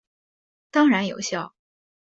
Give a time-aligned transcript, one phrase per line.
[0.71, 1.53] 当然有效！